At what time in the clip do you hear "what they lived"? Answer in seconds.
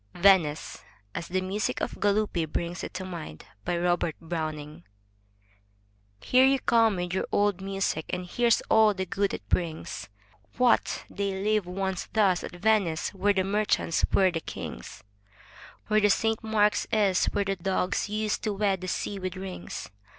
10.57-11.67